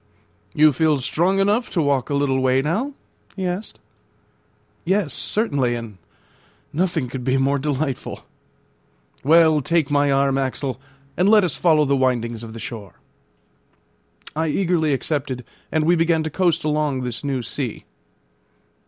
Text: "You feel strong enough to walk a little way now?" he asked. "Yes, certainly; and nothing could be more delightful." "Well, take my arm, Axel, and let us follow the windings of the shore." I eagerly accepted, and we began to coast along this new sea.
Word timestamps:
"You 0.55 0.73
feel 0.73 0.97
strong 0.97 1.37
enough 1.37 1.69
to 1.69 1.79
walk 1.79 2.09
a 2.09 2.15
little 2.15 2.39
way 2.39 2.63
now?" 2.63 2.93
he 3.35 3.45
asked. 3.45 3.79
"Yes, 4.83 5.13
certainly; 5.13 5.75
and 5.75 5.99
nothing 6.73 7.07
could 7.07 7.23
be 7.23 7.37
more 7.37 7.59
delightful." 7.59 8.25
"Well, 9.23 9.61
take 9.61 9.91
my 9.91 10.11
arm, 10.11 10.39
Axel, 10.39 10.81
and 11.15 11.29
let 11.29 11.43
us 11.43 11.55
follow 11.55 11.85
the 11.85 11.95
windings 11.95 12.41
of 12.41 12.53
the 12.53 12.59
shore." 12.59 12.95
I 14.35 14.47
eagerly 14.47 14.91
accepted, 14.91 15.43
and 15.71 15.83
we 15.83 15.95
began 15.95 16.23
to 16.23 16.31
coast 16.31 16.63
along 16.63 17.01
this 17.01 17.23
new 17.23 17.43
sea. 17.43 17.85